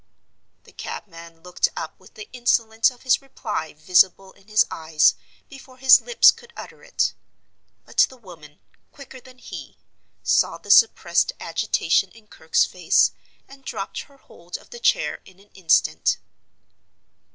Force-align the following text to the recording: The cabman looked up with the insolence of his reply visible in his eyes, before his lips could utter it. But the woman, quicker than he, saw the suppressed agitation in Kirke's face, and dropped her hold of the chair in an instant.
The 0.63 0.71
cabman 0.71 1.43
looked 1.43 1.69
up 1.77 1.99
with 1.99 2.15
the 2.15 2.27
insolence 2.33 2.89
of 2.89 3.03
his 3.03 3.21
reply 3.21 3.73
visible 3.73 4.31
in 4.31 4.47
his 4.47 4.65
eyes, 4.71 5.13
before 5.47 5.77
his 5.77 6.01
lips 6.01 6.31
could 6.31 6.51
utter 6.57 6.81
it. 6.81 7.13
But 7.85 8.07
the 8.09 8.17
woman, 8.17 8.57
quicker 8.91 9.21
than 9.21 9.37
he, 9.37 9.77
saw 10.23 10.57
the 10.57 10.71
suppressed 10.71 11.33
agitation 11.39 12.09
in 12.13 12.25
Kirke's 12.29 12.65
face, 12.65 13.11
and 13.47 13.63
dropped 13.63 13.99
her 14.05 14.17
hold 14.17 14.57
of 14.57 14.71
the 14.71 14.79
chair 14.79 15.21
in 15.23 15.39
an 15.39 15.51
instant. 15.53 16.17